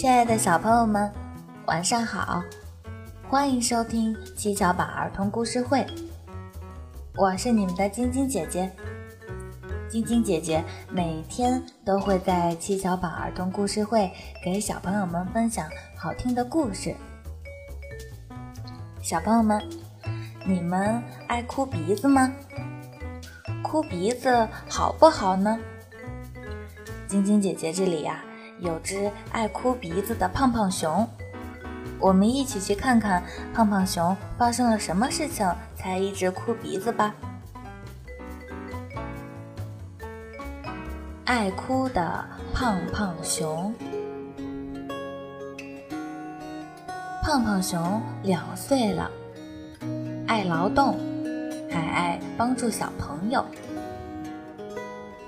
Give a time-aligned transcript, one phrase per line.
[0.00, 1.12] 亲爱的小朋友们，
[1.66, 2.42] 晚上好！
[3.28, 5.86] 欢迎收听七巧板儿童故事会，
[7.16, 8.72] 我是你们的晶晶姐姐。
[9.90, 14.10] 晶晶姐姐每天都会在七巧板儿童故事会
[14.42, 16.96] 给小朋友们分享好听的故事。
[19.02, 19.62] 小朋友们，
[20.46, 22.32] 你们爱哭鼻子吗？
[23.62, 25.58] 哭鼻子好不好呢？
[27.06, 28.24] 晶晶姐姐这里呀，
[28.60, 31.08] 有只爱哭鼻子的胖胖熊，
[31.98, 33.22] 我们一起去看看
[33.54, 37.14] 胖胖熊发生了什么事情才一直哭鼻子吧。
[41.24, 43.74] 爱哭的胖胖熊，
[47.22, 49.10] 胖胖熊两岁了，
[50.26, 50.98] 爱劳动，
[51.70, 53.44] 还爱帮助小朋友。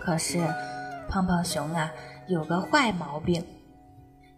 [0.00, 0.40] 可是。
[1.08, 1.92] 胖胖熊啊，
[2.32, 3.44] 有个坏毛病，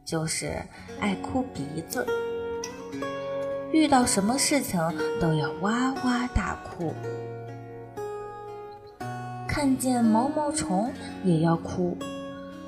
[0.05, 0.61] 就是
[0.99, 2.05] 爱哭鼻子。
[3.71, 4.81] 遇到什么事情
[5.21, 6.93] 都要哇哇大哭，
[9.47, 11.97] 看见毛毛虫也要哭，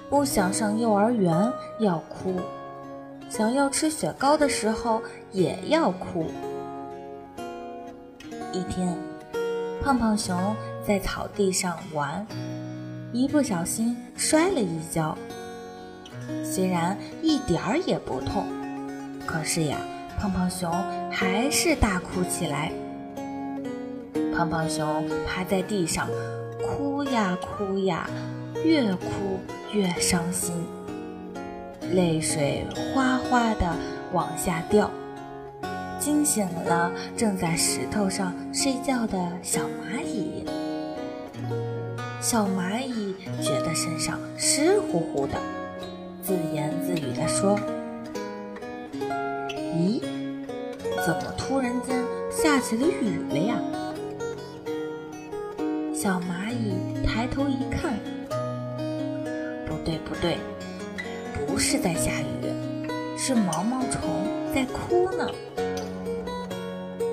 [0.08, 2.36] 不想上幼儿园要哭，
[3.28, 6.30] 想要吃雪糕的时候也要哭。
[8.52, 8.96] 一天，
[9.82, 10.54] 胖胖熊
[10.86, 12.24] 在草地上玩。
[13.16, 15.16] 一不小心摔了一跤，
[16.44, 18.44] 虽然一点儿也不痛，
[19.24, 19.78] 可是呀，
[20.20, 20.70] 胖胖熊
[21.10, 22.70] 还是大哭起来。
[24.34, 26.06] 胖胖熊趴在地上，
[26.62, 28.06] 哭呀哭呀，
[28.62, 29.06] 越哭
[29.72, 30.52] 越伤心，
[31.94, 33.74] 泪水哗哗地
[34.12, 34.90] 往下掉，
[35.98, 40.44] 惊醒了正在石头上睡觉的小蚂蚁。
[42.28, 45.34] 小蚂蚁觉得身上湿乎乎的，
[46.20, 47.56] 自言自语地说
[49.54, 50.02] ：“咦，
[51.06, 53.62] 怎么突然间下起了雨了呀？”
[55.94, 56.74] 小蚂蚁
[57.06, 57.94] 抬头一看，
[59.64, 60.38] 不对不对，
[61.46, 64.02] 不是在下雨，是毛毛虫
[64.52, 65.30] 在哭呢。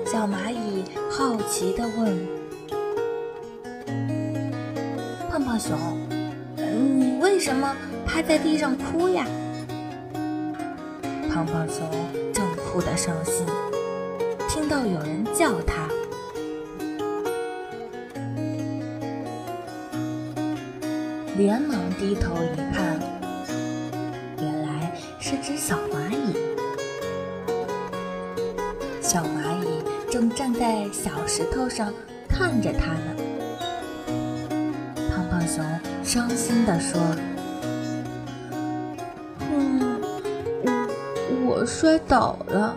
[0.04, 2.43] 小蚂蚁好奇地问。
[5.54, 5.78] 胖熊，
[6.56, 9.24] 你为什么趴在地上哭呀？
[11.32, 11.88] 胖胖熊
[12.32, 13.46] 正哭得伤心，
[14.48, 15.88] 听到有人叫他，
[21.36, 22.98] 连忙低头一看，
[24.38, 26.34] 原来是只小蚂蚁。
[29.00, 31.94] 小蚂蚁正站在小石头上
[32.28, 33.13] 看着他呢。
[35.46, 35.64] 熊
[36.02, 37.00] 伤心地说
[39.40, 40.00] ：“嗯，
[41.46, 42.76] 我我摔倒了。”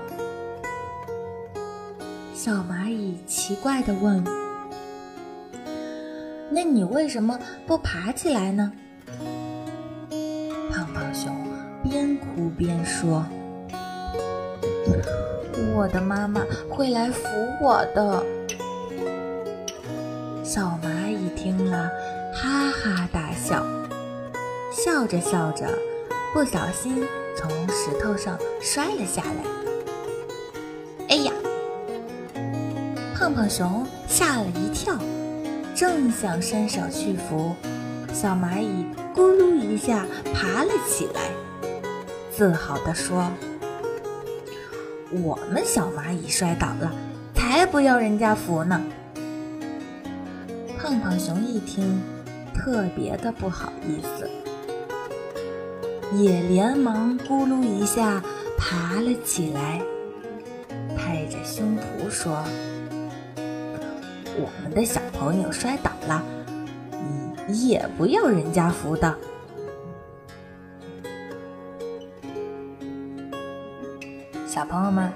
[2.34, 4.24] 小蚂蚁奇怪地问
[6.50, 8.72] ：“那你为什么不爬起来呢？”
[10.72, 11.36] 胖胖熊
[11.84, 13.26] 边哭边说
[15.76, 17.28] ：“我的妈妈会来扶
[17.62, 18.24] 我的。”
[20.46, 21.92] 小蚂蚁听了。
[22.40, 23.66] 哈哈大笑，
[24.72, 25.68] 笑着笑着，
[26.34, 27.04] 不小心
[27.36, 29.44] 从石头上摔了下来。
[31.10, 31.32] 哎呀！
[33.16, 34.96] 胖胖熊吓了一跳，
[35.76, 37.56] 正想伸手去扶，
[38.14, 41.32] 小蚂蚁咕噜一下爬了起来，
[42.32, 43.32] 自豪地说
[45.24, 46.94] ：“我们小蚂蚁摔倒了，
[47.34, 48.80] 才不要人家扶呢！”
[50.78, 52.00] 胖胖熊一听。
[52.58, 54.28] 特别的不好意思，
[56.18, 58.22] 也连忙咕噜一下
[58.58, 59.80] 爬了起来，
[60.98, 62.44] 拍着胸脯说
[64.36, 66.22] ：“我们的小朋友摔倒了，
[67.48, 69.16] 你也不要人家扶的。”
[74.46, 75.10] 小朋友们，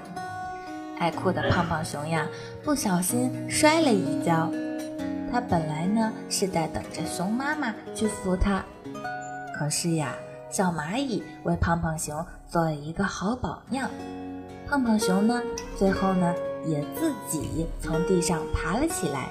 [0.98, 2.26] 爱哭的胖胖熊呀，
[2.62, 4.50] 不小心摔了一跤。
[5.32, 8.62] 它本来呢是在等着熊妈妈去扶它，
[9.56, 10.12] 可是呀，
[10.50, 13.88] 小蚂蚁为胖胖熊做了一个好榜样，
[14.68, 15.40] 胖胖熊呢
[15.74, 16.34] 最后呢
[16.66, 19.30] 也自己从地上爬了起来。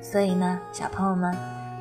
[0.00, 1.36] 所以呢，小朋友们，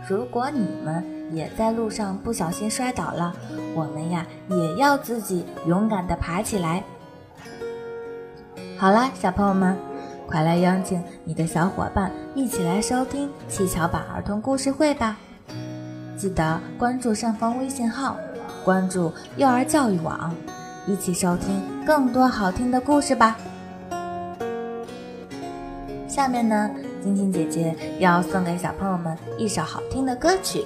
[0.07, 3.35] 如果你们也在路上不小心摔倒了，
[3.75, 6.83] 我们呀也要自己勇敢地爬起来。
[8.79, 9.88] 好了，小朋友们。
[10.29, 15.17] 快来邀请你的小伙伴一起来收听七巧板儿童故事会吧！
[16.15, 18.15] 记得关注上方微信号
[18.63, 20.31] 关注幼儿教育网，
[20.85, 23.37] 一起收听更多好听的故事吧。
[26.07, 26.69] 下面呢，
[27.01, 30.63] 晶晶姐姐要送给小朋友们一首好听的歌曲，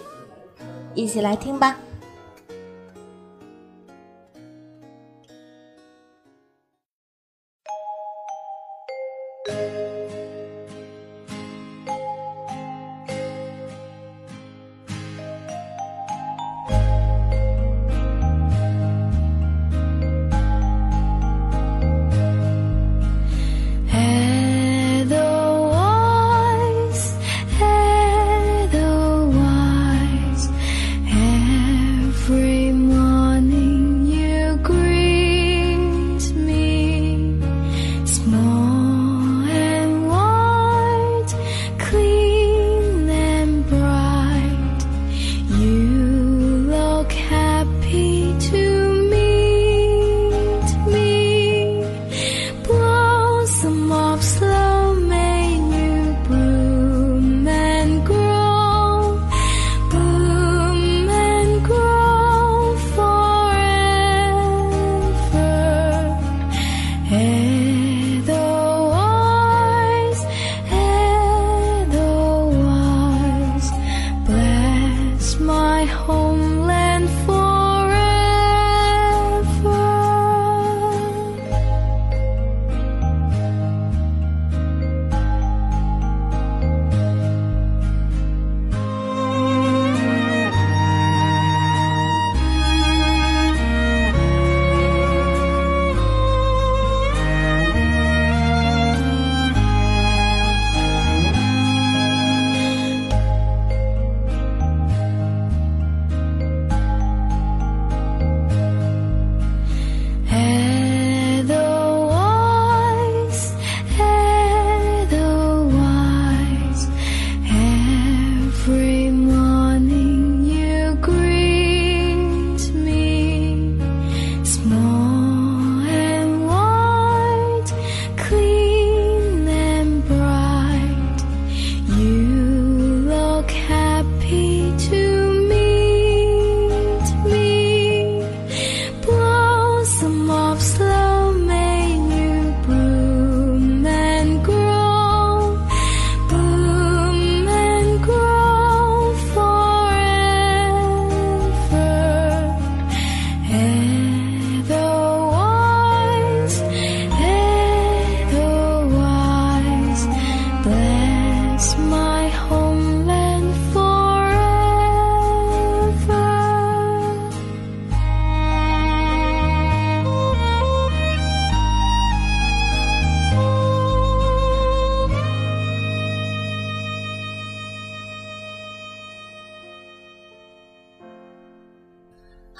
[0.94, 1.78] 一起来听吧。
[75.90, 76.63] home.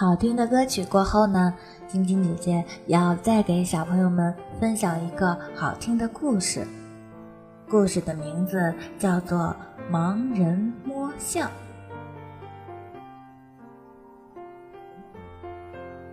[0.04, 1.54] 好听的歌曲过后呢，
[1.88, 6.68] 晶晶姐姐要再给小朋友们分享一个好听的故事。
[7.70, 9.56] 故事的名字叫做
[9.94, 11.50] 《盲人摸象》。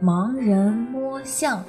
[0.01, 1.61] 盲人摸象。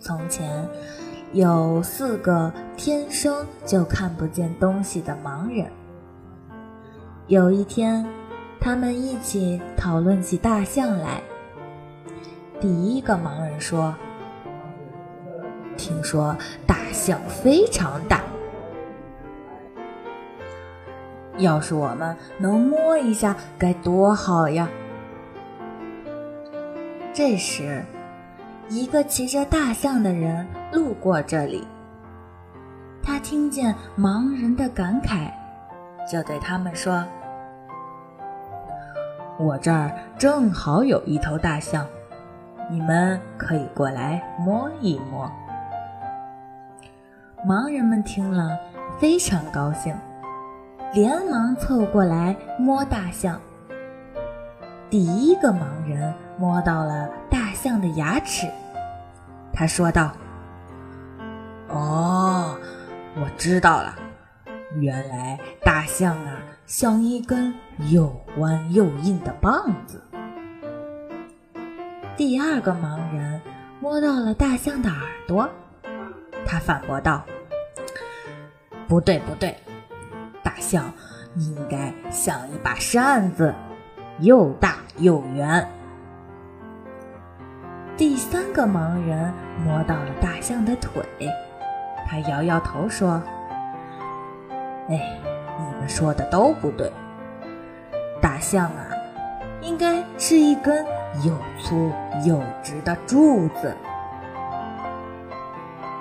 [0.00, 0.66] 从前，
[1.34, 5.70] 有四个天生就看不见东西的盲人。
[7.26, 8.02] 有一天。
[8.60, 11.20] 他们一起讨论起大象来。
[12.60, 13.94] 第一个盲人说
[15.76, 16.34] ：“听说
[16.66, 18.22] 大象非常大，
[21.36, 24.68] 要是我们能摸一下，该多好呀！”
[27.12, 27.84] 这时，
[28.70, 31.66] 一个骑着大象的人路过这里，
[33.02, 35.30] 他听见盲人的感慨，
[36.10, 37.04] 就对他们说。
[39.38, 41.86] 我这儿正好有一头大象，
[42.70, 45.30] 你们可以过来摸一摸。
[47.44, 48.56] 盲人们听了
[48.98, 49.94] 非常高兴，
[50.92, 53.40] 连忙凑过来摸大象。
[54.88, 58.46] 第一个盲人摸到了大象的牙齿，
[59.52, 60.12] 他说道
[61.68, 62.56] ：“哦，
[63.16, 63.96] 我知道了，
[64.76, 66.33] 原来大象啊。”
[66.66, 67.54] 像一根
[67.90, 70.02] 又弯又硬的棒子。
[72.16, 73.40] 第二个盲人
[73.80, 75.48] 摸到了大象的耳朵，
[76.46, 77.22] 他反驳道
[78.88, 79.54] ：“不对，不对，
[80.42, 80.90] 大象
[81.36, 83.54] 应该像一把扇子，
[84.20, 85.68] 又大又圆。
[87.96, 89.32] 第三个盲人
[89.64, 91.04] 摸到了大象的腿，
[92.06, 93.22] 他摇摇头说
[94.88, 95.20] ：“哎，
[95.58, 96.90] 你们说的都不对。
[98.20, 98.86] 大象啊，
[99.60, 100.84] 应该是一根
[101.22, 101.92] 又粗
[102.24, 103.74] 又直的柱子。”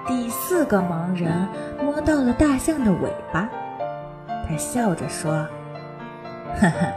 [0.06, 1.48] 第四个盲人
[1.82, 3.48] 摸到了大象的尾巴，
[4.48, 5.32] 他笑着说
[6.60, 6.92] ：“哈哈，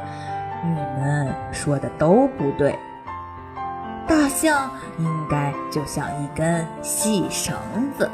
[0.64, 2.76] 你们说的都不对。
[4.08, 7.56] 大象应该就像一根细绳
[7.96, 8.10] 子。”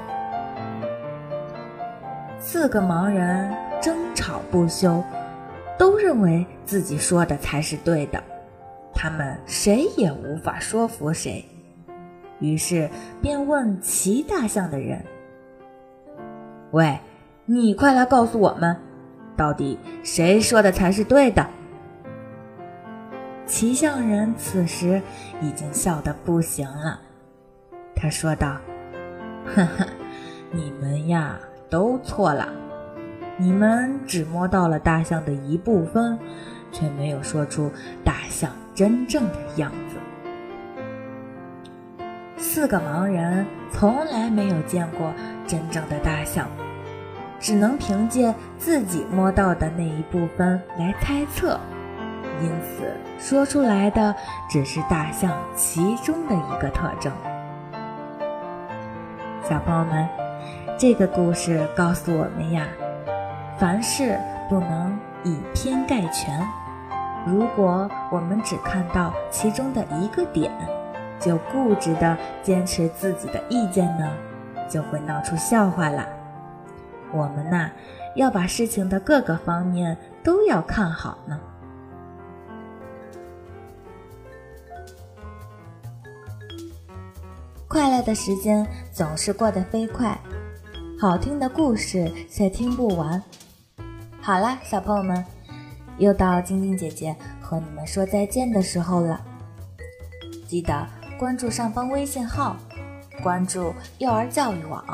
[2.39, 3.51] 四个盲人
[3.83, 5.03] 争吵不休，
[5.77, 8.23] 都认为自己说的才是对的，
[8.95, 11.45] 他们谁也无法说服谁。
[12.39, 12.89] 于是
[13.21, 15.05] 便问骑大象的人
[16.73, 16.99] ：“喂，
[17.45, 18.77] 你快来告诉我们，
[19.37, 21.47] 到底谁说的才是对的？”
[23.45, 25.03] 骑象人此时
[25.41, 27.01] 已经笑得不行了，
[27.95, 28.57] 他说道
[29.45, 29.87] ：“呵呵，
[30.53, 32.49] 你们呀都错了，
[33.43, 36.17] 你们只摸到了大象的一部分，
[36.71, 37.73] 却没有说出
[38.05, 39.97] 大象真正的样子。”
[42.39, 45.13] 四个盲人从来没有见过
[45.45, 46.47] 真正的大象，
[47.41, 51.59] 只能凭借自己摸到的那一部分来猜测，
[52.41, 54.15] 因此说出来的
[54.49, 57.13] 只是大象其中的一个特征。
[59.43, 60.09] 小朋友们，
[60.79, 62.69] 这个故事告诉我们呀，
[63.63, 66.45] 凡事不能以偏概全。
[67.25, 70.51] 如果我们只看到其中的一个点，
[71.21, 74.11] 就固执的坚持自己的意见呢，
[74.69, 76.05] 就会闹出笑话了。
[77.13, 77.71] 我们呐，
[78.17, 81.39] 要把事情的各个方面都要看好呢。
[87.69, 90.19] 快乐的时间总是过得飞快，
[91.01, 93.23] 好听的故事却听不完。
[94.25, 95.25] 好啦，小朋友们，
[95.99, 99.21] 又到晶晶姐姐和你们说再见的时候了，
[100.47, 100.87] 记得。
[101.19, 102.57] 关注上方微信号，
[103.21, 104.85] 关注幼儿教育网，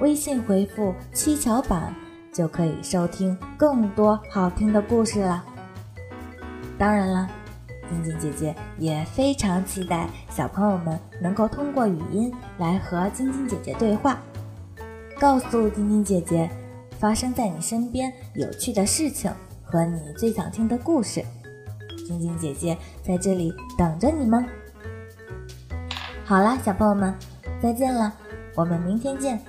[0.00, 1.94] 微信回复“七巧板”
[2.32, 5.44] 就可以收听更多好听的故事了。
[6.76, 7.28] 当然了，
[7.88, 14.18] 晶晶姐姐也非常期待小朋友们能够通过语音来和晶晶姐姐对话，
[15.20, 16.50] 告诉晶晶姐姐
[16.98, 19.30] 发生在你身边有趣的事情
[19.64, 21.24] 和你最想听的故事。
[22.06, 24.44] 晶晶姐姐在这里等着你们。
[26.24, 27.14] 好啦，小朋友们，
[27.62, 28.12] 再见了，
[28.54, 29.40] 我们明天见。